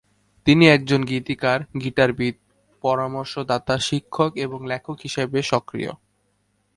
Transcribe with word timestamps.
তিনি 0.47 0.65
একজন 0.67 1.01
গীতিকার, 1.05 1.59
গিটারবাদক, 1.83 2.35
পরামর্শদাতা, 2.83 3.75
শিক্ষক 3.79 4.31
এবং 4.37 4.59
লেখক 4.67 4.97
হিসেবে 5.03 5.39
সক্রিয়। 5.41 5.91